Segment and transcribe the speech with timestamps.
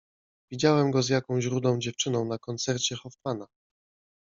[0.51, 3.45] Widziałem go z jakąś rudą dziewczyną na koncercie Hoffmana.